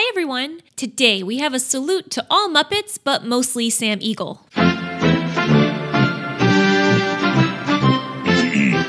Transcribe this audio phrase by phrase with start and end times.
[0.00, 0.60] Hi, everyone.
[0.76, 4.40] Today we have a salute to all Muppets, but mostly Sam Eagle.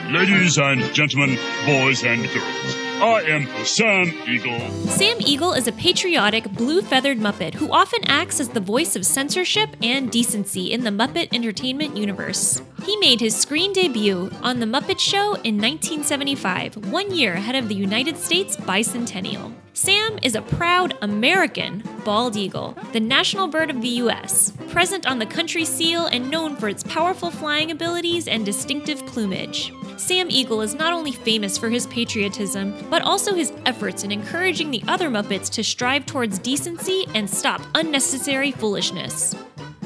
[0.07, 1.35] Ladies and gentlemen,
[1.65, 4.59] boys and girls, I am Sam Eagle.
[4.89, 9.05] Sam Eagle is a patriotic, blue feathered Muppet who often acts as the voice of
[9.05, 12.61] censorship and decency in the Muppet entertainment universe.
[12.83, 17.69] He made his screen debut on The Muppet Show in 1975, one year ahead of
[17.69, 19.53] the United States bicentennial.
[19.73, 25.19] Sam is a proud American bald eagle, the national bird of the U.S., present on
[25.19, 29.71] the country seal and known for its powerful flying abilities and distinctive plumage.
[29.99, 34.71] Sam Eagle is not only famous for his patriotism, but also his efforts in encouraging
[34.71, 39.35] the other Muppets to strive towards decency and stop unnecessary foolishness.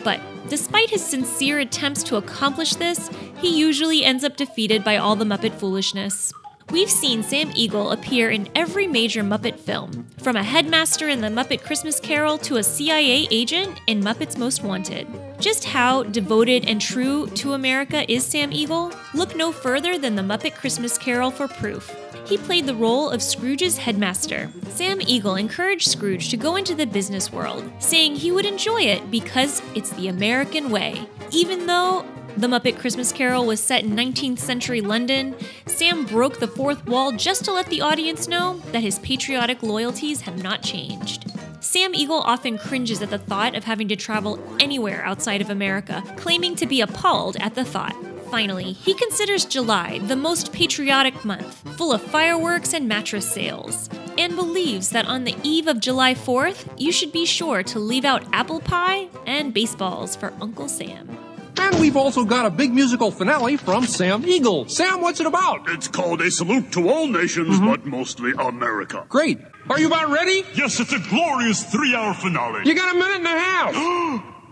[0.04, 3.10] But despite his sincere attempts to accomplish this,
[3.40, 6.32] he usually ends up defeated by all the Muppet foolishness.
[6.72, 11.28] We've seen Sam Eagle appear in every major Muppet film, from a headmaster in The
[11.28, 15.08] Muppet Christmas Carol to a CIA agent in Muppets Most Wanted.
[15.40, 18.92] Just how devoted and true to America is Sam Eagle?
[19.14, 21.96] Look no further than The Muppet Christmas Carol for proof.
[22.26, 24.50] He played the role of Scrooge's headmaster.
[24.70, 29.12] Sam Eagle encouraged Scrooge to go into the business world, saying he would enjoy it
[29.12, 31.08] because it's the American way.
[31.32, 32.06] Even though
[32.38, 35.36] the Muppet Christmas Carol was set in 19th century London.
[35.68, 40.22] Sam broke the fourth wall just to let the audience know that his patriotic loyalties
[40.22, 41.32] have not changed.
[41.60, 46.04] Sam Eagle often cringes at the thought of having to travel anywhere outside of America,
[46.18, 47.96] claiming to be appalled at the thought.
[48.30, 54.36] Finally, he considers July the most patriotic month, full of fireworks and mattress sales, and
[54.36, 58.26] believes that on the eve of July 4th, you should be sure to leave out
[58.34, 61.33] apple pie and baseballs for Uncle Sam.
[61.64, 64.68] And we've also got a big musical finale from Sam Eagle.
[64.68, 65.70] Sam, what's it about?
[65.70, 67.68] It's called A Salute to All Nations, mm-hmm.
[67.68, 69.06] but mostly America.
[69.08, 69.40] Great.
[69.70, 70.44] Are you about ready?
[70.56, 72.64] Yes, it's a glorious three hour finale.
[72.66, 74.24] You got a minute and a half.